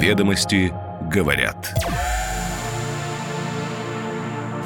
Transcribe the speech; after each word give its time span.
Ведомости 0.00 0.72
говорят. 1.12 1.74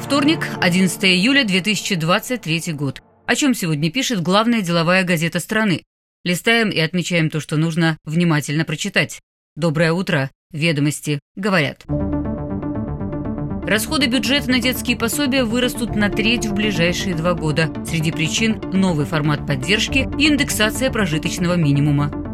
Вторник, 0.01 0.47
11 0.61 1.03
июля 1.03 1.43
2023 1.43 2.71
год. 2.71 3.01
О 3.25 3.35
чем 3.35 3.53
сегодня 3.53 3.91
пишет 3.91 4.21
главная 4.21 4.61
деловая 4.61 5.03
газета 5.03 5.41
страны. 5.41 5.83
Листаем 6.23 6.69
и 6.69 6.79
отмечаем 6.79 7.29
то, 7.29 7.41
что 7.41 7.57
нужно 7.57 7.97
внимательно 8.05 8.63
прочитать. 8.63 9.19
Доброе 9.57 9.91
утро. 9.91 10.31
Ведомости 10.53 11.19
говорят. 11.35 11.83
Расходы 13.67 14.05
бюджета 14.05 14.49
на 14.49 14.59
детские 14.59 14.95
пособия 14.95 15.43
вырастут 15.43 15.97
на 15.97 16.09
треть 16.09 16.45
в 16.45 16.53
ближайшие 16.53 17.13
два 17.13 17.33
года. 17.33 17.73
Среди 17.85 18.13
причин– 18.13 18.61
новый 18.71 19.05
формат 19.05 19.45
поддержки 19.45 20.07
и 20.17 20.29
индексация 20.29 20.89
прожиточного 20.89 21.55
минимума. 21.55 22.24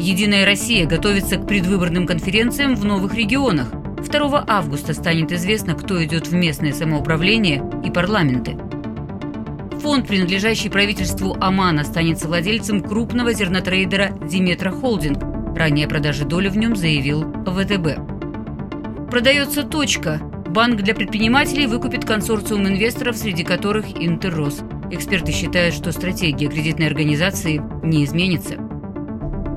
«Единая 0.00 0.46
Россия» 0.46 0.86
готовится 0.86 1.36
к 1.36 1.46
предвыборным 1.46 2.06
конференциям 2.06 2.74
в 2.74 2.86
новых 2.86 3.14
регионах. 3.14 3.70
2 3.70 4.44
августа 4.48 4.94
станет 4.94 5.30
известно, 5.30 5.74
кто 5.74 6.02
идет 6.02 6.26
в 6.26 6.32
местное 6.32 6.72
самоуправление 6.72 7.62
и 7.84 7.90
парламенты. 7.90 8.56
Фонд, 9.82 10.08
принадлежащий 10.08 10.70
правительству 10.70 11.36
Омана, 11.38 11.84
станет 11.84 12.18
совладельцем 12.18 12.80
крупного 12.80 13.34
зернотрейдера 13.34 14.10
«Диметра 14.26 14.70
Холдинг». 14.70 15.22
Ранее 15.54 15.84
о 15.84 15.90
продаже 15.90 16.24
доли 16.24 16.48
в 16.48 16.56
нем 16.56 16.76
заявил 16.76 17.30
ВТБ. 17.44 19.10
Продается 19.10 19.64
«Точка». 19.64 20.18
Банк 20.48 20.80
для 20.80 20.94
предпринимателей 20.94 21.66
выкупит 21.66 22.06
консорциум 22.06 22.66
инвесторов, 22.66 23.18
среди 23.18 23.44
которых 23.44 23.84
Интеррос. 23.94 24.62
Эксперты 24.90 25.30
считают, 25.30 25.74
что 25.74 25.92
стратегия 25.92 26.48
кредитной 26.48 26.86
организации 26.86 27.60
не 27.84 28.04
изменится. 28.04 28.69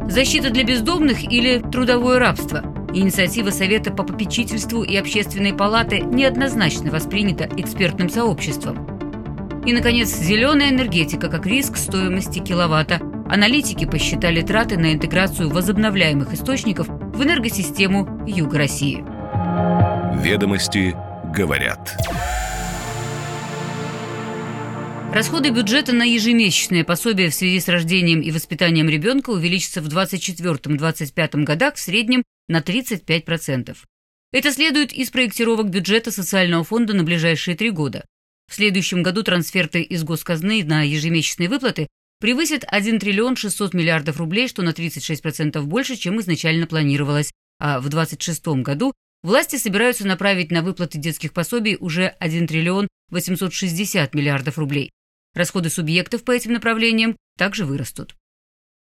Защита 0.07 0.49
для 0.49 0.63
бездомных 0.63 1.23
или 1.23 1.59
трудовое 1.59 2.19
рабство? 2.19 2.63
Инициатива 2.93 3.49
Совета 3.49 3.91
по 3.91 4.03
попечительству 4.03 4.83
и 4.83 4.95
Общественной 4.95 5.53
палаты 5.53 5.99
неоднозначно 6.01 6.91
воспринята 6.91 7.49
экспертным 7.57 8.09
сообществом. 8.09 8.87
И, 9.65 9.73
наконец, 9.73 10.09
зеленая 10.09 10.69
энергетика 10.69 11.29
как 11.29 11.45
риск 11.47 11.77
стоимости 11.77 12.39
киловатта. 12.39 12.99
Аналитики 13.29 13.85
посчитали 13.85 14.41
траты 14.41 14.77
на 14.77 14.93
интеграцию 14.93 15.49
возобновляемых 15.49 16.33
источников 16.33 16.87
в 16.87 17.23
энергосистему 17.23 18.25
Юга 18.27 18.57
России. 18.59 19.03
Ведомости 20.21 20.95
говорят. 21.33 21.97
Расходы 25.13 25.51
бюджета 25.51 25.93
на 25.93 26.01
ежемесячное 26.01 26.83
пособие 26.83 27.29
в 27.29 27.35
связи 27.35 27.59
с 27.59 27.67
рождением 27.67 28.21
и 28.21 28.31
воспитанием 28.31 28.89
ребенка 28.89 29.29
увеличатся 29.29 29.79
в 29.79 29.87
2024-2025 29.87 31.43
годах 31.43 31.75
в 31.75 31.79
среднем 31.79 32.23
на 32.47 32.61
35%. 32.61 33.77
Это 34.31 34.51
следует 34.51 34.91
из 34.91 35.11
проектировок 35.11 35.69
бюджета 35.69 36.09
социального 36.09 36.63
фонда 36.63 36.95
на 36.95 37.03
ближайшие 37.03 37.55
три 37.55 37.69
года. 37.69 38.05
В 38.49 38.55
следующем 38.55 39.03
году 39.03 39.21
трансферты 39.21 39.83
из 39.83 40.03
госказны 40.03 40.63
на 40.63 40.81
ежемесячные 40.81 41.47
выплаты 41.47 41.85
превысят 42.19 42.63
1 42.67 42.97
триллион 42.97 43.35
600 43.35 43.75
миллиардов 43.75 44.17
рублей, 44.17 44.47
что 44.47 44.63
на 44.63 44.69
36% 44.69 45.61
больше, 45.61 45.95
чем 45.95 46.19
изначально 46.21 46.65
планировалось, 46.65 47.31
а 47.59 47.79
в 47.79 47.87
2026 47.87 48.63
году 48.63 48.93
Власти 49.23 49.55
собираются 49.55 50.05
направить 50.05 50.51
на 50.51 50.61
выплаты 50.61 50.97
детских 50.97 51.31
пособий 51.31 51.77
уже 51.79 52.07
1 52.19 52.45
триллион 52.45 52.89
860 53.09 54.13
миллиардов 54.13 54.57
рублей. 54.57 54.91
Расходы 55.33 55.69
субъектов 55.69 56.23
по 56.23 56.31
этим 56.31 56.53
направлениям 56.53 57.17
также 57.37 57.65
вырастут. 57.65 58.15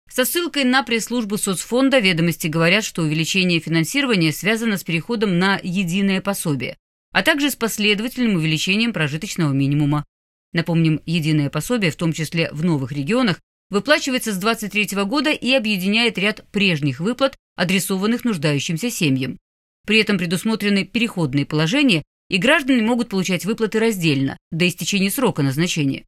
Со 0.09 0.25
ссылкой 0.25 0.63
на 0.63 0.83
пресс-службу 0.83 1.37
соцфонда 1.37 1.99
ведомости 1.99 2.47
говорят, 2.47 2.83
что 2.83 3.01
увеличение 3.01 3.59
финансирования 3.59 4.31
связано 4.31 4.77
с 4.77 4.83
переходом 4.83 5.39
на 5.39 5.59
единое 5.63 6.21
пособие, 6.21 6.77
а 7.11 7.23
также 7.23 7.49
с 7.49 7.55
последовательным 7.55 8.35
увеличением 8.35 8.93
прожиточного 8.93 9.53
минимума. 9.53 10.05
Напомним, 10.51 11.01
единое 11.05 11.49
пособие, 11.49 11.89
в 11.89 11.95
том 11.95 12.13
числе 12.13 12.51
в 12.51 12.63
новых 12.63 12.91
регионах, 12.91 13.39
выплачивается 13.71 14.31
с 14.31 14.37
2023 14.37 15.03
года 15.05 15.31
и 15.31 15.51
объединяет 15.53 16.19
ряд 16.19 16.45
прежних 16.51 16.99
выплат, 16.99 17.35
адресованных 17.55 18.23
нуждающимся 18.23 18.91
семьям. 18.91 19.39
При 19.87 19.99
этом 19.99 20.19
предусмотрены 20.19 20.85
переходные 20.85 21.47
положения, 21.47 22.03
и 22.29 22.37
граждане 22.37 22.83
могут 22.83 23.09
получать 23.09 23.45
выплаты 23.45 23.79
раздельно, 23.79 24.37
до 24.51 24.67
истечения 24.67 25.09
срока 25.09 25.41
назначения. 25.41 26.05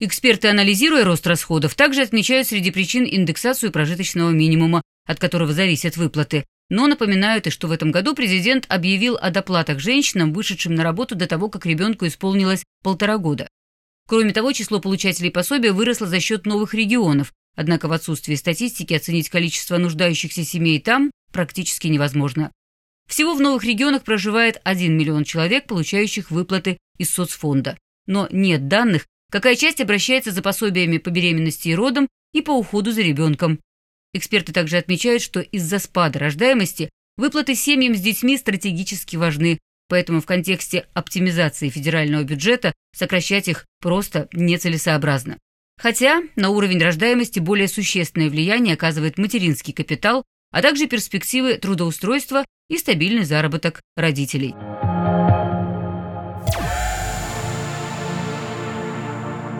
Эксперты, 0.00 0.46
анализируя 0.46 1.04
рост 1.04 1.26
расходов, 1.26 1.74
также 1.74 2.02
отмечают 2.02 2.46
среди 2.46 2.70
причин 2.70 3.04
индексацию 3.04 3.72
прожиточного 3.72 4.30
минимума, 4.30 4.80
от 5.06 5.18
которого 5.18 5.52
зависят 5.52 5.96
выплаты, 5.96 6.44
но 6.70 6.86
напоминают 6.86 7.48
и 7.48 7.50
что 7.50 7.66
в 7.66 7.72
этом 7.72 7.90
году 7.90 8.14
президент 8.14 8.64
объявил 8.68 9.16
о 9.20 9.30
доплатах 9.30 9.80
женщинам, 9.80 10.32
вышедшим 10.32 10.76
на 10.76 10.84
работу 10.84 11.16
до 11.16 11.26
того, 11.26 11.48
как 11.48 11.66
ребенку 11.66 12.06
исполнилось 12.06 12.62
полтора 12.84 13.18
года. 13.18 13.48
Кроме 14.06 14.32
того, 14.32 14.52
число 14.52 14.78
получателей 14.78 15.32
пособия 15.32 15.72
выросло 15.72 16.06
за 16.06 16.20
счет 16.20 16.46
новых 16.46 16.74
регионов, 16.74 17.32
однако 17.56 17.88
в 17.88 17.92
отсутствии 17.92 18.36
статистики 18.36 18.94
оценить 18.94 19.30
количество 19.30 19.78
нуждающихся 19.78 20.44
семей 20.44 20.80
там 20.80 21.10
практически 21.32 21.88
невозможно. 21.88 22.52
Всего 23.08 23.34
в 23.34 23.40
новых 23.40 23.64
регионах 23.64 24.04
проживает 24.04 24.60
1 24.62 24.96
миллион 24.96 25.24
человек, 25.24 25.66
получающих 25.66 26.30
выплаты 26.30 26.78
из 26.98 27.10
соцфонда. 27.10 27.76
Но 28.06 28.28
нет 28.30 28.68
данных, 28.68 29.06
какая 29.30 29.56
часть 29.56 29.80
обращается 29.80 30.30
за 30.30 30.42
пособиями 30.42 30.98
по 30.98 31.10
беременности 31.10 31.68
и 31.68 31.74
родам 31.74 32.08
и 32.32 32.42
по 32.42 32.52
уходу 32.52 32.92
за 32.92 33.02
ребенком. 33.02 33.60
Эксперты 34.14 34.52
также 34.52 34.78
отмечают, 34.78 35.22
что 35.22 35.40
из-за 35.40 35.78
спада 35.78 36.18
рождаемости 36.18 36.90
выплаты 37.16 37.54
семьям 37.54 37.94
с 37.94 38.00
детьми 38.00 38.36
стратегически 38.36 39.16
важны, 39.16 39.58
поэтому 39.88 40.20
в 40.20 40.26
контексте 40.26 40.86
оптимизации 40.94 41.68
федерального 41.68 42.22
бюджета 42.22 42.72
сокращать 42.96 43.48
их 43.48 43.66
просто 43.80 44.28
нецелесообразно. 44.32 45.38
Хотя 45.78 46.22
на 46.36 46.50
уровень 46.50 46.82
рождаемости 46.82 47.38
более 47.38 47.68
существенное 47.68 48.30
влияние 48.30 48.74
оказывает 48.74 49.18
материнский 49.18 49.72
капитал, 49.72 50.24
а 50.50 50.62
также 50.62 50.86
перспективы 50.86 51.54
трудоустройства 51.54 52.44
и 52.68 52.78
стабильный 52.78 53.24
заработок 53.24 53.80
родителей. 53.96 54.54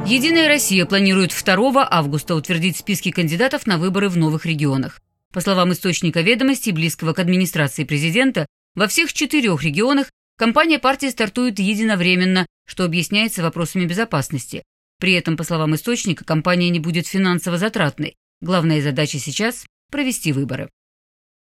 Единая 0.09 0.49
Россия 0.49 0.87
планирует 0.87 1.35
2 1.39 1.87
августа 1.87 2.35
утвердить 2.35 2.79
списки 2.79 3.11
кандидатов 3.11 3.67
на 3.67 3.77
выборы 3.77 4.09
в 4.09 4.17
новых 4.17 4.47
регионах. 4.47 5.03
По 5.35 5.43
словам 5.43 5.75
источника 5.75 6.23
ведомости, 6.23 6.71
близкого 6.71 7.13
к 7.13 7.19
администрации 7.19 7.85
президента, 7.85 8.47
во 8.75 8.89
всех 8.89 9.13
четырех 9.13 9.63
регионах 9.63 10.11
компания 10.39 10.79
партии 10.79 11.09
стартует 11.09 11.59
единовременно, 11.59 12.47
что 12.67 12.85
объясняется 12.85 13.43
вопросами 13.43 13.85
безопасности. 13.85 14.63
При 14.99 15.13
этом, 15.13 15.37
по 15.37 15.45
словам 15.45 15.75
источника, 15.75 16.25
компания 16.25 16.71
не 16.71 16.81
будет 16.81 17.07
финансово 17.07 17.59
затратной. 17.59 18.17
Главная 18.41 18.81
задача 18.81 19.19
сейчас– 19.19 19.67
провести 19.91 20.33
выборы. 20.33 20.71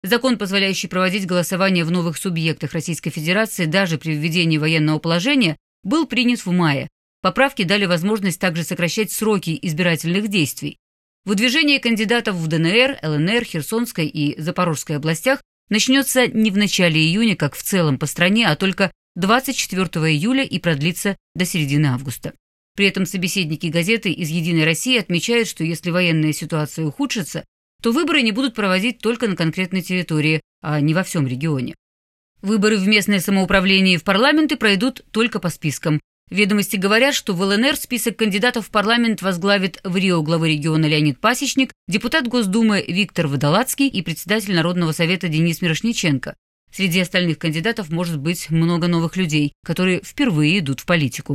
Закон, 0.04 0.38
позволяющий 0.38 0.86
проводить 0.86 1.26
голосование 1.26 1.84
в 1.84 1.90
новых 1.90 2.16
субъектах 2.16 2.74
Российской 2.74 3.10
Федерации 3.10 3.64
даже 3.64 3.98
при 3.98 4.12
введении 4.12 4.58
военного 4.58 5.00
положения, 5.00 5.56
был 5.82 6.06
принят 6.06 6.46
в 6.46 6.52
мае. 6.52 6.88
Поправки 7.22 7.62
дали 7.62 7.86
возможность 7.86 8.40
также 8.40 8.64
сокращать 8.64 9.12
сроки 9.12 9.56
избирательных 9.62 10.28
действий. 10.28 10.78
Выдвижение 11.24 11.78
кандидатов 11.78 12.34
в 12.34 12.48
ДНР, 12.48 12.98
ЛНР, 13.00 13.44
Херсонской 13.44 14.08
и 14.08 14.40
Запорожской 14.40 14.96
областях 14.96 15.40
начнется 15.68 16.26
не 16.26 16.50
в 16.50 16.56
начале 16.56 17.00
июня, 17.00 17.36
как 17.36 17.54
в 17.54 17.62
целом 17.62 17.96
по 17.96 18.06
стране, 18.06 18.48
а 18.48 18.56
только 18.56 18.90
24 19.14 19.84
июля 20.12 20.42
и 20.42 20.58
продлится 20.58 21.16
до 21.36 21.44
середины 21.44 21.86
августа. 21.86 22.32
При 22.74 22.86
этом 22.86 23.06
собеседники 23.06 23.66
газеты 23.66 24.10
из 24.10 24.28
«Единой 24.30 24.64
России» 24.64 24.98
отмечают, 24.98 25.46
что 25.46 25.62
если 25.62 25.90
военная 25.90 26.32
ситуация 26.32 26.86
ухудшится, 26.86 27.44
то 27.82 27.92
выборы 27.92 28.22
не 28.22 28.32
будут 28.32 28.54
проводить 28.54 28.98
только 28.98 29.28
на 29.28 29.36
конкретной 29.36 29.82
территории, 29.82 30.40
а 30.60 30.80
не 30.80 30.94
во 30.94 31.04
всем 31.04 31.26
регионе. 31.26 31.74
Выборы 32.40 32.78
в 32.78 32.88
местное 32.88 33.20
самоуправление 33.20 33.94
и 33.94 33.98
в 33.98 34.04
парламенты 34.04 34.56
пройдут 34.56 35.04
только 35.12 35.38
по 35.38 35.50
спискам. 35.50 36.00
Ведомости 36.32 36.76
говорят, 36.76 37.14
что 37.14 37.34
в 37.34 37.42
ЛНР 37.42 37.76
список 37.76 38.16
кандидатов 38.16 38.68
в 38.68 38.70
парламент 38.70 39.20
возглавит 39.20 39.78
в 39.84 39.94
Рио 39.98 40.22
главы 40.22 40.48
региона 40.48 40.86
Леонид 40.86 41.20
Пасечник, 41.20 41.74
депутат 41.88 42.26
Госдумы 42.26 42.82
Виктор 42.88 43.26
Водолацкий 43.26 43.86
и 43.86 44.00
председатель 44.00 44.54
Народного 44.54 44.92
совета 44.92 45.28
Денис 45.28 45.60
Мирошниченко. 45.60 46.34
Среди 46.74 47.00
остальных 47.00 47.38
кандидатов 47.38 47.90
может 47.90 48.18
быть 48.18 48.48
много 48.48 48.88
новых 48.88 49.18
людей, 49.18 49.52
которые 49.62 50.00
впервые 50.02 50.60
идут 50.60 50.80
в 50.80 50.86
политику. 50.86 51.34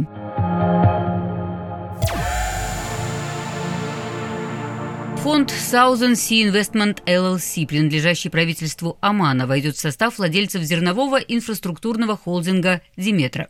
Фонд 5.17 5.51
Southern 5.51 6.13
Sea 6.13 6.51
Investment 6.51 7.03
LLC, 7.05 7.67
принадлежащий 7.67 8.31
правительству 8.31 8.97
Омана, 9.01 9.45
войдет 9.45 9.75
в 9.75 9.79
состав 9.79 10.17
владельцев 10.17 10.63
зернового 10.63 11.17
инфраструктурного 11.17 12.17
холдинга 12.17 12.81
«Диметра». 12.95 13.47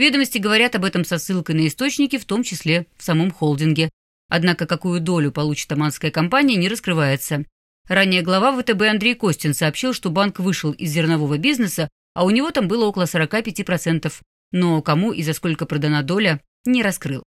Ведомости 0.00 0.38
говорят 0.38 0.74
об 0.76 0.86
этом 0.86 1.04
со 1.04 1.18
ссылкой 1.18 1.56
на 1.56 1.66
источники, 1.66 2.16
в 2.16 2.24
том 2.24 2.42
числе 2.42 2.86
в 2.96 3.02
самом 3.02 3.30
холдинге. 3.30 3.90
Однако 4.30 4.64
какую 4.66 4.98
долю 4.98 5.30
получит 5.30 5.70
оманская 5.72 6.10
компания, 6.10 6.56
не 6.56 6.70
раскрывается. 6.70 7.44
Ранее 7.86 8.22
глава 8.22 8.58
ВТБ 8.58 8.80
Андрей 8.80 9.14
Костин 9.14 9.52
сообщил, 9.52 9.92
что 9.92 10.08
банк 10.08 10.38
вышел 10.38 10.72
из 10.72 10.90
зернового 10.90 11.36
бизнеса, 11.36 11.90
а 12.14 12.24
у 12.24 12.30
него 12.30 12.50
там 12.50 12.66
было 12.66 12.86
около 12.86 13.02
45%, 13.02 14.10
но 14.52 14.80
кому 14.80 15.12
и 15.12 15.22
за 15.22 15.34
сколько 15.34 15.66
продана 15.66 16.00
доля, 16.00 16.40
не 16.64 16.82
раскрыл. 16.82 17.22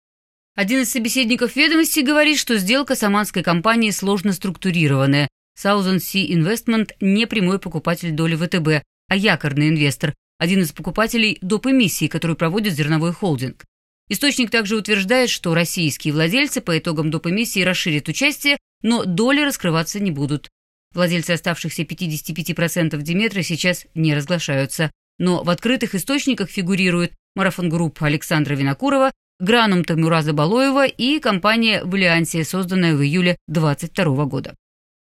Один 0.54 0.82
из 0.82 0.92
собеседников 0.92 1.56
ведомости 1.56 1.98
говорит, 1.98 2.38
что 2.38 2.56
сделка 2.56 2.94
с 2.94 3.02
оманской 3.02 3.42
компанией 3.42 3.90
сложно 3.90 4.32
структурированная. 4.32 5.26
Southern 5.60 5.96
Sea 5.96 6.24
Investment 6.28 6.92
не 7.00 7.26
прямой 7.26 7.58
покупатель 7.58 8.12
доли 8.12 8.36
ВТБ, 8.36 8.84
а 9.08 9.16
якорный 9.16 9.70
инвестор, 9.70 10.14
один 10.40 10.62
из 10.62 10.72
покупателей 10.72 11.36
доп. 11.42 11.66
эмиссии, 11.66 12.08
который 12.08 12.34
проводит 12.34 12.72
зерновой 12.72 13.12
холдинг. 13.12 13.66
Источник 14.08 14.50
также 14.50 14.74
утверждает, 14.74 15.28
что 15.28 15.54
российские 15.54 16.14
владельцы 16.14 16.62
по 16.62 16.78
итогам 16.78 17.10
доп. 17.10 17.26
эмиссии 17.26 17.60
расширят 17.60 18.08
участие, 18.08 18.56
но 18.82 19.04
доли 19.04 19.42
раскрываться 19.42 20.00
не 20.00 20.10
будут. 20.10 20.48
Владельцы 20.94 21.32
оставшихся 21.32 21.82
55% 21.82 23.00
Деметра 23.02 23.42
сейчас 23.42 23.86
не 23.94 24.14
разглашаются, 24.14 24.90
но 25.18 25.44
в 25.44 25.50
открытых 25.50 25.94
источниках 25.94 26.48
фигурируют 26.48 27.12
Марафон 27.36 27.68
Групп 27.68 28.02
Александра 28.02 28.54
Винокурова, 28.54 29.12
Гранум 29.40 29.84
Тамураза 29.84 30.32
Балоева 30.32 30.86
и 30.86 31.20
компания 31.20 31.84
в 31.84 31.94
Альянсе, 31.94 32.44
созданная 32.44 32.96
в 32.96 33.02
июле 33.02 33.36
2022 33.46 34.24
года. 34.24 34.54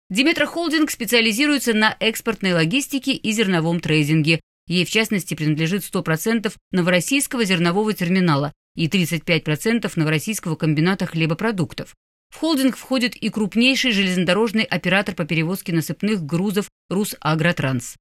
Диметра 0.08 0.46
Холдинг 0.46 0.90
специализируется 0.90 1.74
на 1.74 1.94
экспортной 2.00 2.54
логистике 2.54 3.12
и 3.12 3.30
зерновом 3.32 3.80
трейдинге. 3.80 4.40
Ей, 4.70 4.84
в 4.84 4.90
частности, 4.90 5.34
принадлежит 5.34 5.82
100% 5.82 6.52
Новороссийского 6.70 7.44
зернового 7.44 7.92
терминала 7.92 8.52
и 8.76 8.86
35% 8.86 9.90
Новороссийского 9.96 10.54
комбината 10.54 11.06
хлебопродуктов. 11.06 11.96
В 12.32 12.36
холдинг 12.36 12.76
входит 12.76 13.16
и 13.16 13.30
крупнейший 13.30 13.90
железнодорожный 13.90 14.62
оператор 14.62 15.16
по 15.16 15.24
перевозке 15.24 15.72
насыпных 15.72 16.24
грузов 16.24 16.68
«Русагротранс». 16.88 17.96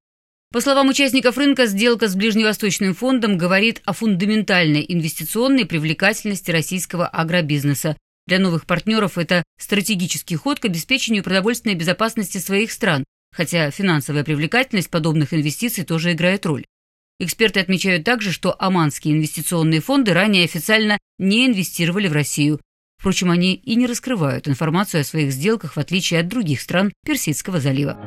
По 0.52 0.60
словам 0.60 0.88
участников 0.90 1.38
рынка, 1.38 1.66
сделка 1.66 2.06
с 2.06 2.14
Ближневосточным 2.14 2.94
фондом 2.94 3.36
говорит 3.36 3.82
о 3.84 3.92
фундаментальной 3.92 4.86
инвестиционной 4.88 5.66
привлекательности 5.66 6.52
российского 6.52 7.08
агробизнеса. 7.08 7.96
Для 8.28 8.38
новых 8.38 8.66
партнеров 8.66 9.18
это 9.18 9.42
стратегический 9.58 10.36
ход 10.36 10.60
к 10.60 10.66
обеспечению 10.66 11.24
продовольственной 11.24 11.74
безопасности 11.74 12.38
своих 12.38 12.70
стран, 12.70 13.02
хотя 13.34 13.70
финансовая 13.70 14.24
привлекательность 14.24 14.90
подобных 14.90 15.34
инвестиций 15.34 15.84
тоже 15.84 16.12
играет 16.12 16.46
роль. 16.46 16.64
Эксперты 17.18 17.60
отмечают 17.60 18.04
также, 18.04 18.32
что 18.32 18.56
оманские 18.58 19.14
инвестиционные 19.14 19.80
фонды 19.80 20.14
ранее 20.14 20.44
официально 20.44 20.98
не 21.18 21.46
инвестировали 21.46 22.08
в 22.08 22.12
Россию. 22.12 22.60
Впрочем, 22.98 23.30
они 23.30 23.54
и 23.54 23.74
не 23.76 23.86
раскрывают 23.86 24.48
информацию 24.48 25.02
о 25.02 25.04
своих 25.04 25.32
сделках, 25.32 25.76
в 25.76 25.78
отличие 25.78 26.20
от 26.20 26.28
других 26.28 26.60
стран 26.60 26.92
Персидского 27.04 27.60
залива. 27.60 27.98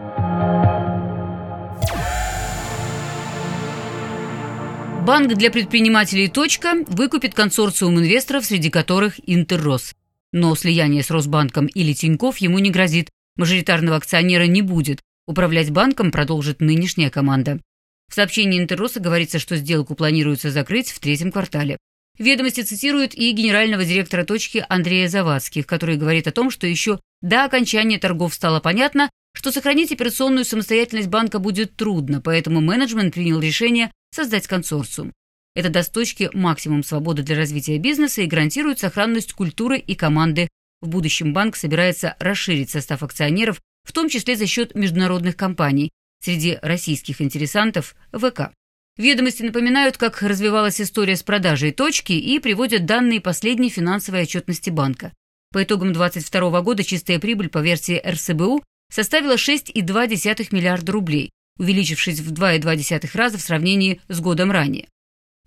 Банк 5.06 5.34
для 5.34 5.52
предпринимателей 5.52 6.30
«Точка» 6.30 6.76
выкупит 6.88 7.34
консорциум 7.34 8.00
инвесторов, 8.00 8.46
среди 8.46 8.70
которых 8.70 9.20
«Интеррос». 9.30 9.94
Но 10.32 10.56
слияние 10.56 11.04
с 11.04 11.12
Росбанком 11.12 11.68
или 11.68 11.94
Тиньков 11.94 12.38
ему 12.38 12.58
не 12.60 12.72
грозит. 12.72 13.10
Мажоритарного 13.36 13.98
акционера 13.98 14.46
не 14.48 14.62
будет. 14.62 15.02
Управлять 15.26 15.72
банком 15.72 16.12
продолжит 16.12 16.60
нынешняя 16.60 17.10
команда. 17.10 17.62
В 18.10 18.16
сообщении 18.16 18.60
Интерроса 18.60 19.00
говорится, 19.00 19.40
что 19.40 19.56
сделку 19.56 19.96
планируется 19.96 20.52
закрыть 20.52 20.92
в 20.92 21.00
третьем 21.00 21.32
квартале. 21.32 21.78
Ведомости 22.20 22.62
цитируют 22.62 23.16
и 23.16 23.32
генерального 23.32 23.86
директора 23.86 24.26
«Точки» 24.26 24.66
Андрея 24.68 25.08
Завадских, 25.08 25.66
который 25.66 25.96
говорит 25.96 26.28
о 26.28 26.32
том, 26.32 26.52
что 26.52 26.68
еще 26.68 27.00
до 27.22 27.46
окончания 27.46 27.98
торгов 27.98 28.34
стало 28.34 28.60
понятно, 28.60 29.10
что 29.34 29.52
сохранить 29.52 29.92
операционную 29.92 30.46
самостоятельность 30.46 31.08
банка 31.08 31.40
будет 31.40 31.76
трудно, 31.76 32.22
поэтому 32.22 32.60
менеджмент 32.62 33.14
принял 33.14 33.40
решение 33.40 33.92
создать 34.12 34.46
консорциум. 34.46 35.14
Это 35.56 35.70
даст 35.70 35.94
точке 35.94 36.30
максимум 36.34 36.84
свободы 36.84 37.24
для 37.24 37.38
развития 37.38 37.78
бизнеса 37.78 38.22
и 38.22 38.28
гарантирует 38.28 38.80
сохранность 38.80 39.34
культуры 39.34 39.78
и 39.78 39.96
команды. 39.96 40.50
В 40.82 40.90
будущем 40.90 41.34
банк 41.34 41.56
собирается 41.56 42.16
расширить 42.20 42.70
состав 42.70 43.04
акционеров, 43.04 43.62
в 43.84 43.92
том 43.92 44.10
числе 44.10 44.36
за 44.36 44.48
счет 44.48 44.76
международных 44.76 45.36
компаний, 45.36 45.92
Среди 46.24 46.58
российских 46.62 47.20
интересантов– 47.20 47.98
ВК. 48.14 48.54
Ведомости 48.96 49.44
напоминают, 49.44 49.98
как 49.98 50.22
развивалась 50.22 50.80
история 50.80 51.18
с 51.18 51.24
продажей 51.24 51.74
точки 51.74 52.14
и 52.14 52.40
приводят 52.40 52.86
данные 52.86 53.20
последней 53.20 53.70
финансовой 53.70 54.22
отчетности 54.22 54.70
банка. 54.70 55.12
По 55.52 55.64
итогам 55.64 55.92
2022 55.92 56.62
года 56.62 56.86
чистая 56.86 57.20
прибыль 57.20 57.50
по 57.50 57.58
версии 57.58 58.02
РСБУ 58.08 58.64
составила 58.90 59.36
6,2 59.36 60.48
миллиарда 60.52 60.92
рублей, 60.94 61.32
увеличившись 61.60 62.22
в 62.22 62.32
2,2 62.32 63.18
раза 63.18 63.38
в 63.38 63.42
сравнении 63.42 64.00
с 64.08 64.22
годом 64.22 64.50
ранее. 64.50 64.88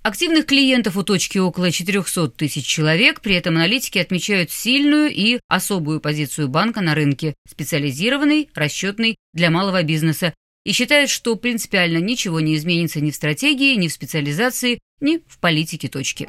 Активных 0.06 0.46
клиентов 0.46 0.96
у 0.96 1.02
точки 1.02 1.38
около 1.38 1.72
400 1.72 2.28
тысяч 2.28 2.64
человек, 2.64 3.20
при 3.20 3.34
этом 3.34 3.56
аналитики 3.56 3.98
отмечают 3.98 4.52
сильную 4.52 5.12
и 5.12 5.40
особую 5.48 6.00
позицию 6.00 6.46
банка 6.46 6.80
на 6.80 6.94
рынке, 6.94 7.34
специализированный, 7.48 8.48
расчетный 8.54 9.16
для 9.32 9.50
малого 9.50 9.82
бизнеса 9.82 10.32
и 10.64 10.70
считает, 10.70 11.10
что 11.10 11.34
принципиально 11.34 11.98
ничего 11.98 12.38
не 12.38 12.54
изменится 12.54 13.00
ни 13.00 13.10
в 13.10 13.16
стратегии, 13.16 13.74
ни 13.74 13.88
в 13.88 13.92
специализации, 13.92 14.78
ни 15.00 15.24
в 15.26 15.40
политике 15.40 15.88
точки. 15.88 16.28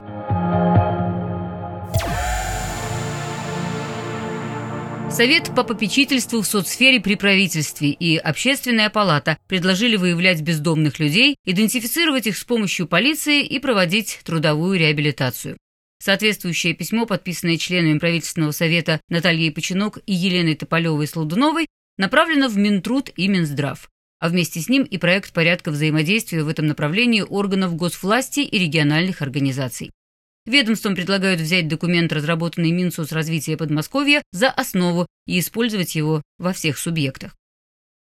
Совет 5.18 5.56
по 5.56 5.64
попечительству 5.64 6.44
в 6.44 6.46
соцсфере 6.46 7.02
при 7.02 7.16
правительстве 7.16 7.90
и 7.90 8.18
Общественная 8.18 8.92
палата 8.92 9.40
предложили 9.48 9.96
выявлять 9.96 10.42
бездомных 10.42 11.00
людей, 11.00 11.38
идентифицировать 11.44 12.28
их 12.28 12.38
с 12.38 12.44
помощью 12.44 12.86
полиции 12.88 13.44
и 13.44 13.58
проводить 13.58 14.20
трудовую 14.24 14.78
реабилитацию. 14.78 15.58
Соответствующее 15.98 16.76
письмо, 16.76 17.08
подписанное 17.08 17.58
членами 17.58 17.98
правительственного 17.98 18.52
совета 18.52 19.02
Натальей 19.10 19.52
Починок 19.52 19.98
и 20.06 20.14
Еленой 20.14 20.54
Тополевой-Слудуновой, 20.54 21.66
направлено 21.98 22.48
в 22.48 22.56
Минтруд 22.56 23.10
и 23.16 23.28
Минздрав 23.28 23.90
а 24.20 24.30
вместе 24.30 24.60
с 24.60 24.70
ним 24.70 24.84
и 24.84 24.98
проект 24.98 25.32
порядка 25.32 25.72
взаимодействия 25.72 26.44
в 26.44 26.48
этом 26.48 26.66
направлении 26.66 27.22
органов 27.22 27.76
госвласти 27.76 28.40
и 28.40 28.58
региональных 28.58 29.22
организаций. 29.22 29.92
Ведомством 30.48 30.96
предлагают 30.96 31.42
взять 31.42 31.68
документ, 31.68 32.14
разработанный 32.14 32.72
Минсоцразвития 32.72 33.58
Подмосковья, 33.58 34.24
за 34.32 34.50
основу 34.50 35.06
и 35.26 35.40
использовать 35.40 35.94
его 35.94 36.22
во 36.40 36.54
всех 36.54 36.78
субъектах. 36.78 37.36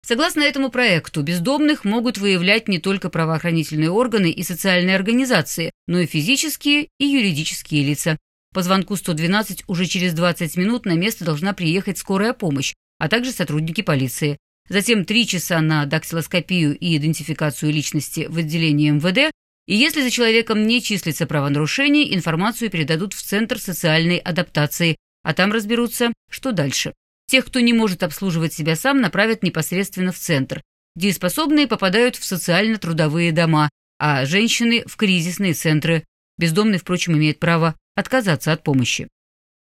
Согласно 0.07 0.43
этому 0.43 0.71
проекту, 0.71 1.23
бездомных 1.23 1.85
могут 1.85 2.19
выявлять 2.19 2.69
не 2.69 2.79
только 2.79 3.11
правоохранительные 3.11 3.91
органы 3.91 4.31
и 4.31 4.45
социальные 4.45 4.95
организации, 4.95 5.73
но 5.89 5.99
и 5.99 6.07
физические 6.07 6.87
и 7.01 7.07
юридические 7.07 7.83
лица. 7.83 8.17
По 8.55 8.63
звонку 8.63 8.95
112 8.95 9.65
уже 9.67 9.87
через 9.87 10.15
20 10.15 10.57
минут 10.57 10.87
на 10.87 10.93
место 10.93 11.25
должна 11.25 11.53
приехать 11.53 11.99
скорая 11.99 12.33
помощь, 12.33 12.75
а 12.99 13.09
также 13.09 13.33
сотрудники 13.33 13.83
полиции 13.83 14.39
затем 14.69 15.05
три 15.05 15.27
часа 15.27 15.61
на 15.61 15.87
дактилоскопию 15.87 16.77
и 16.77 16.97
идентификацию 16.97 17.73
личности 17.73 18.27
в 18.29 18.39
отделении 18.39 18.91
МВД, 18.91 19.33
и 19.67 19.75
если 19.75 20.03
за 20.03 20.11
человеком 20.11 20.67
не 20.67 20.81
числится 20.81 21.27
правонарушение, 21.27 22.15
информацию 22.15 22.71
передадут 22.71 23.15
в 23.15 23.23
Центр 23.23 23.59
социальной 23.59 24.19
адаптации, 24.19 24.97
а 25.23 25.35
там 25.35 25.53
разберутся, 25.53 26.13
что 26.31 26.53
дальше. 26.53 26.95
Тех, 27.29 27.47
кто 27.47 27.59
не 27.59 27.73
может 27.73 28.05
обслуживать 28.05 28.53
себя 28.53 28.77
сам, 28.77 29.01
направят 29.01 29.43
непосредственно 29.43 30.13
в 30.13 30.19
Центр. 30.19 30.63
Дееспособные 30.95 31.67
попадают 31.67 32.17
в 32.17 32.25
социально-трудовые 32.25 33.33
дома, 33.33 33.69
а 33.99 34.25
женщины– 34.25 34.85
в 34.87 34.97
кризисные 34.97 35.55
центры. 35.55 36.05
Бездомный, 36.39 36.79
впрочем, 36.79 37.15
имеет 37.15 37.41
право 37.41 37.75
отказаться 37.97 38.53
от 38.53 38.63
помощи. 38.63 39.09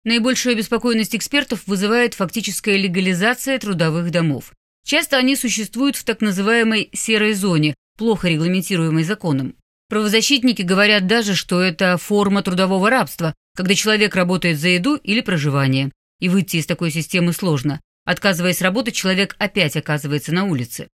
Наибольшую 0.04 0.52
обеспокоенность 0.52 1.16
экспертов 1.16 1.66
вызывает 1.66 2.14
фактическая 2.14 2.76
легализация 2.76 3.58
трудовых 3.58 4.12
домов. 4.12 4.52
Часто 4.84 5.16
они 5.16 5.34
существуют 5.34 5.96
в 5.96 6.04
так 6.04 6.20
называемой 6.20 6.90
«серой 6.92 7.32
зоне», 7.32 7.74
плохо 7.98 8.28
регламентируемой 8.28 9.02
законом. 9.02 9.56
Правозащитники 9.88 10.62
говорят 10.62 11.06
даже, 11.06 11.34
что 11.34 11.60
это 11.60 11.96
форма 11.96 12.42
трудового 12.42 12.90
рабства, 12.90 13.34
когда 13.56 13.74
человек 13.74 14.16
работает 14.16 14.58
за 14.58 14.68
еду 14.68 14.96
или 14.96 15.20
проживание. 15.20 15.92
И 16.20 16.28
выйти 16.28 16.56
из 16.56 16.66
такой 16.66 16.90
системы 16.90 17.32
сложно. 17.32 17.80
Отказываясь 18.04 18.62
работать, 18.62 18.94
человек 18.94 19.36
опять 19.38 19.76
оказывается 19.76 20.32
на 20.32 20.44
улице. 20.44 20.88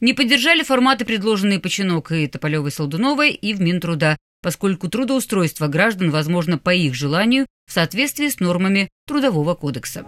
Не 0.00 0.14
поддержали 0.14 0.62
форматы, 0.64 1.04
предложенные 1.04 1.60
Починок 1.60 2.10
и 2.10 2.26
Тополевой-Солдуновой, 2.26 3.30
и 3.30 3.54
в 3.54 3.60
Минтруда, 3.60 4.16
поскольку 4.42 4.88
трудоустройство 4.88 5.68
граждан 5.68 6.10
возможно 6.10 6.58
по 6.58 6.74
их 6.74 6.94
желанию 6.94 7.46
в 7.68 7.72
соответствии 7.72 8.28
с 8.28 8.40
нормами 8.40 8.88
Трудового 9.06 9.54
кодекса. 9.54 10.04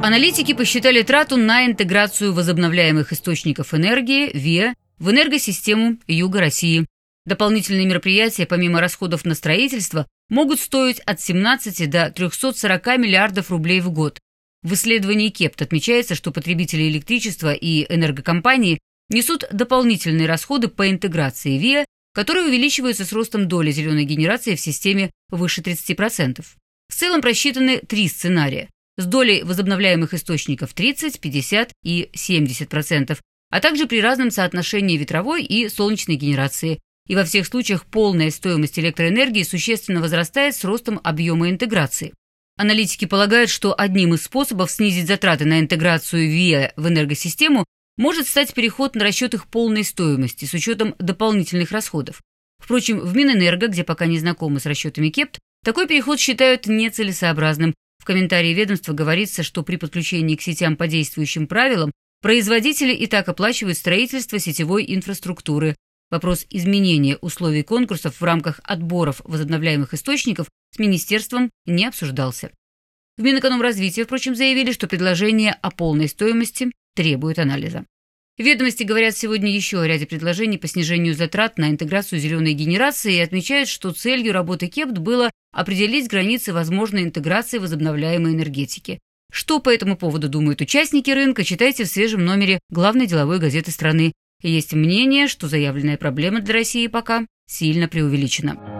Аналитики 0.00 0.54
посчитали 0.54 1.02
трату 1.02 1.36
на 1.36 1.66
интеграцию 1.66 2.32
возобновляемых 2.32 3.12
источников 3.12 3.74
энергии 3.74 4.30
ВИА 4.32 4.74
в 4.98 5.10
энергосистему 5.10 5.98
Юга 6.06 6.38
России. 6.38 6.86
Дополнительные 7.26 7.84
мероприятия, 7.84 8.46
помимо 8.46 8.80
расходов 8.80 9.24
на 9.24 9.34
строительство, 9.34 10.06
могут 10.28 10.60
стоить 10.60 11.00
от 11.00 11.20
17 11.20 11.90
до 11.90 12.12
340 12.12 12.86
миллиардов 12.96 13.50
рублей 13.50 13.80
в 13.80 13.90
год. 13.90 14.20
В 14.62 14.74
исследовании 14.74 15.30
КЕПТ 15.30 15.62
отмечается, 15.62 16.14
что 16.14 16.30
потребители 16.30 16.88
электричества 16.88 17.52
и 17.52 17.84
энергокомпании 17.92 18.78
несут 19.08 19.46
дополнительные 19.50 20.28
расходы 20.28 20.68
по 20.68 20.88
интеграции 20.88 21.58
ВИА, 21.58 21.84
которые 22.14 22.46
увеличиваются 22.46 23.04
с 23.04 23.12
ростом 23.12 23.48
доли 23.48 23.72
зеленой 23.72 24.04
генерации 24.04 24.54
в 24.54 24.60
системе 24.60 25.10
выше 25.28 25.60
30%. 25.60 26.44
В 26.88 26.94
целом 26.94 27.20
просчитаны 27.20 27.78
три 27.78 28.06
сценария 28.08 28.68
с 28.98 29.06
долей 29.06 29.42
возобновляемых 29.42 30.12
источников 30.12 30.74
30, 30.74 31.20
50 31.20 31.72
и 31.84 32.10
70%, 32.14 33.18
а 33.50 33.60
также 33.60 33.86
при 33.86 34.02
разном 34.02 34.30
соотношении 34.30 34.98
ветровой 34.98 35.42
и 35.44 35.70
солнечной 35.70 36.16
генерации, 36.16 36.80
и 37.06 37.14
во 37.14 37.24
всех 37.24 37.46
случаях 37.46 37.86
полная 37.86 38.30
стоимость 38.30 38.78
электроэнергии 38.78 39.42
существенно 39.44 40.02
возрастает 40.02 40.54
с 40.54 40.64
ростом 40.64 41.00
объема 41.02 41.48
интеграции. 41.48 42.12
Аналитики 42.58 43.04
полагают, 43.04 43.50
что 43.50 43.74
одним 43.78 44.14
из 44.14 44.24
способов 44.24 44.70
снизить 44.70 45.06
затраты 45.06 45.44
на 45.46 45.60
интеграцию 45.60 46.28
ВИА 46.28 46.72
в 46.76 46.88
энергосистему 46.88 47.64
может 47.96 48.26
стать 48.26 48.52
переход 48.52 48.96
на 48.96 49.04
расчет 49.04 49.32
их 49.32 49.46
полной 49.46 49.84
стоимости 49.84 50.44
с 50.44 50.52
учетом 50.54 50.96
дополнительных 50.98 51.70
расходов. 51.70 52.20
Впрочем, 52.58 52.98
в 52.98 53.16
Минэнерго, 53.16 53.68
где 53.68 53.84
пока 53.84 54.06
не 54.06 54.18
знакомы 54.18 54.58
с 54.58 54.66
расчетами 54.66 55.08
КЕПТ, 55.08 55.38
такой 55.64 55.86
переход 55.86 56.18
считают 56.18 56.66
нецелесообразным. 56.66 57.74
Комментарии 58.08 58.54
ведомства 58.54 58.94
говорится, 58.94 59.42
что 59.42 59.62
при 59.62 59.76
подключении 59.76 60.34
к 60.34 60.40
сетям 60.40 60.76
по 60.76 60.86
действующим 60.86 61.46
правилам 61.46 61.92
производители 62.22 62.94
и 62.94 63.06
так 63.06 63.28
оплачивают 63.28 63.76
строительство 63.76 64.38
сетевой 64.38 64.86
инфраструктуры, 64.88 65.76
Вопрос 66.10 66.46
изменения 66.48 67.18
условий 67.20 67.62
конкурсов 67.62 68.18
в 68.18 68.24
рамках 68.24 68.60
отборов 68.64 69.20
возобновляемых 69.24 69.92
источников 69.92 70.46
с 70.74 70.78
министерством 70.78 71.50
не 71.66 71.84
обсуждался. 71.84 72.50
В 73.18 73.22
Минэкономразвитии, 73.22 74.04
впрочем, 74.04 74.34
заявили, 74.34 74.72
что 74.72 74.86
предложение 74.86 75.52
о 75.52 75.70
полной 75.70 76.08
стоимости 76.08 76.72
требует 76.94 77.38
анализа. 77.38 77.84
Ведомости 78.38 78.84
говорят 78.84 79.16
сегодня 79.16 79.52
еще 79.52 79.80
о 79.80 79.86
ряде 79.86 80.06
предложений 80.06 80.58
по 80.58 80.68
снижению 80.68 81.14
затрат 81.14 81.58
на 81.58 81.70
интеграцию 81.70 82.20
зеленой 82.20 82.52
генерации 82.52 83.16
и 83.16 83.20
отмечают, 83.20 83.68
что 83.68 83.92
целью 83.92 84.32
работы 84.32 84.68
КЕПТ 84.68 84.98
было 84.98 85.32
определить 85.52 86.08
границы 86.08 86.52
возможной 86.52 87.02
интеграции 87.02 87.58
возобновляемой 87.58 88.34
энергетики. 88.34 89.00
Что 89.32 89.58
по 89.58 89.70
этому 89.70 89.96
поводу 89.96 90.28
думают 90.28 90.60
участники 90.60 91.10
рынка, 91.10 91.42
читайте 91.42 91.82
в 91.82 91.88
свежем 91.88 92.24
номере 92.24 92.60
главной 92.70 93.08
деловой 93.08 93.40
газеты 93.40 93.72
страны 93.72 94.12
есть 94.40 94.72
мнение, 94.72 95.26
что 95.26 95.48
заявленная 95.48 95.96
проблема 95.96 96.40
для 96.40 96.54
России 96.54 96.86
пока 96.86 97.26
сильно 97.48 97.88
преувеличена. 97.88 98.77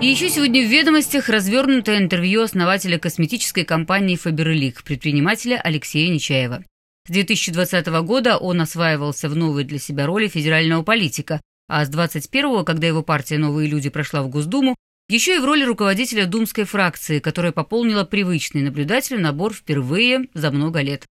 И 0.00 0.06
еще 0.06 0.30
сегодня 0.30 0.66
в 0.66 0.70
«Ведомостях» 0.70 1.28
развернутое 1.28 1.98
интервью 1.98 2.40
основателя 2.40 2.98
косметической 2.98 3.66
компании 3.66 4.16
«Фаберлик», 4.16 4.82
предпринимателя 4.82 5.60
Алексея 5.60 6.08
Нечаева. 6.08 6.64
С 7.06 7.10
2020 7.10 7.86
года 8.04 8.38
он 8.38 8.62
осваивался 8.62 9.28
в 9.28 9.36
новой 9.36 9.64
для 9.64 9.78
себя 9.78 10.06
роли 10.06 10.28
федерального 10.28 10.82
политика, 10.82 11.42
а 11.68 11.84
с 11.84 11.90
21-го, 11.90 12.64
когда 12.64 12.86
его 12.86 13.02
партия 13.02 13.36
«Новые 13.36 13.68
люди» 13.68 13.90
прошла 13.90 14.22
в 14.22 14.30
Госдуму, 14.30 14.74
еще 15.10 15.36
и 15.36 15.38
в 15.38 15.44
роли 15.44 15.64
руководителя 15.64 16.24
думской 16.24 16.64
фракции, 16.64 17.18
которая 17.18 17.52
пополнила 17.52 18.04
привычный 18.04 18.62
наблюдателю 18.62 19.20
набор 19.20 19.52
впервые 19.52 20.28
за 20.32 20.50
много 20.50 20.80
лет. 20.80 21.04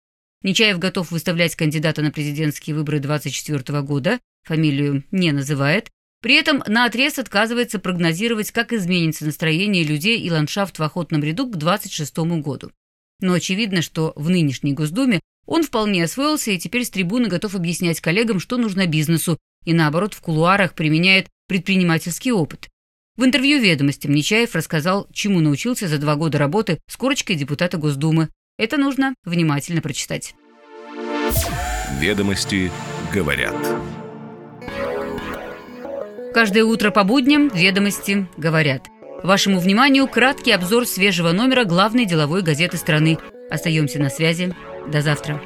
Нечаев 0.43 0.79
готов 0.79 1.11
выставлять 1.11 1.57
кандидата 1.57 2.03
на 2.03 2.13
президентские 2.13 2.77
выборы 2.77 3.01
2024 3.01 3.83
года, 3.83 4.21
фамилию 4.45 5.03
не 5.11 5.33
называет, 5.33 5.89
при 6.27 6.35
этом 6.35 6.61
на 6.67 6.87
отрез 6.87 7.21
отказывается 7.21 7.79
прогнозировать, 7.79 8.51
как 8.51 8.73
изменится 8.73 9.25
настроение 9.25 9.85
людей 9.85 10.19
и 10.19 10.29
ландшафт 10.29 10.77
в 10.77 10.83
охотном 10.83 11.23
ряду 11.23 11.47
к 11.47 11.57
2026 11.57 12.43
году. 12.43 12.73
Но 13.21 13.35
очевидно, 13.35 13.81
что 13.81 14.13
в 14.17 14.29
нынешней 14.29 14.73
Госдуме 14.73 15.21
он 15.47 15.63
вполне 15.63 16.03
освоился 16.03 16.51
и 16.51 16.59
теперь 16.59 16.85
с 16.85 16.91
трибуны 16.91 17.29
готов 17.29 17.55
объяснять 17.55 18.01
коллегам, 18.01 18.41
что 18.41 18.57
нужно 18.57 18.89
бизнесу, 18.89 19.39
и 19.65 19.73
наоборот 19.73 20.15
в 20.15 20.21
кулуарах 20.21 20.75
применяет 20.75 21.29
предпринимательский 21.47 22.33
опыт. 22.33 22.71
В 23.17 23.25
интервью 23.25 23.61
«Ведомостям» 23.61 24.11
Нечаев 24.11 24.57
рассказал, 24.57 25.07
чему 25.13 25.39
научился 25.39 25.87
за 25.87 25.99
два 25.99 26.17
года 26.17 26.39
работы 26.39 26.81
с 26.91 26.97
корочкой 26.97 27.37
депутата 27.37 27.79
Госдумы. 27.79 28.31
Это 28.59 28.79
нужно 28.79 29.15
внимательно 29.25 29.81
прочитать. 29.81 30.35
«Ведомости 32.01 32.73
говорят». 33.15 33.55
Каждое 36.37 36.65
утро 36.65 36.91
по 36.91 37.03
будням 37.03 37.49
«Ведомости 37.49 38.27
говорят». 38.37 38.89
Вашему 39.23 39.59
вниманию 39.59 40.07
краткий 40.07 40.53
обзор 40.53 40.85
свежего 40.85 41.33
номера 41.33 41.65
главной 41.65 42.05
деловой 42.05 42.43
газеты 42.43 42.77
страны. 42.77 43.17
Остаемся 43.51 43.99
на 43.99 44.11
связи. 44.11 44.55
До 44.87 45.01
завтра. 45.01 45.41